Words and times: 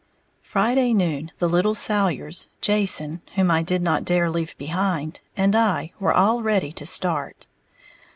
_Friday 0.41 0.95
noon 0.95 1.31
the 1.37 1.47
little 1.47 1.75
Salyers, 1.75 2.47
Jason 2.59 3.21
(whom 3.35 3.51
I 3.51 3.61
did 3.61 3.83
not 3.83 4.03
dare 4.03 4.31
leave 4.31 4.57
behind) 4.57 5.19
and 5.37 5.55
I 5.55 5.93
were 5.99 6.11
all 6.15 6.41
ready 6.41 6.71
to 6.71 6.87
start. 6.87 7.45